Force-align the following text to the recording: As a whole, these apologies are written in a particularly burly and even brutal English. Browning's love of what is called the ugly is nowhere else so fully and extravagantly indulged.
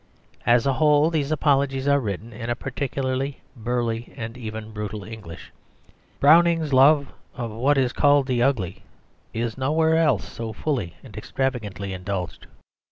As 0.47 0.65
a 0.65 0.73
whole, 0.73 1.11
these 1.11 1.31
apologies 1.31 1.87
are 1.87 1.99
written 1.99 2.33
in 2.33 2.49
a 2.49 2.55
particularly 2.55 3.39
burly 3.55 4.11
and 4.17 4.35
even 4.35 4.71
brutal 4.71 5.03
English. 5.03 5.51
Browning's 6.19 6.73
love 6.73 7.13
of 7.35 7.51
what 7.51 7.77
is 7.77 7.93
called 7.93 8.25
the 8.25 8.41
ugly 8.41 8.81
is 9.31 9.59
nowhere 9.59 9.97
else 9.97 10.27
so 10.27 10.53
fully 10.53 10.95
and 11.03 11.15
extravagantly 11.15 11.93
indulged. 11.93 12.47